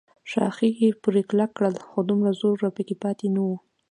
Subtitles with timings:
[0.31, 0.69] ښاخې
[1.03, 3.49] پورې کلک کړل، خو دومره زور راپکې پاتې نه و.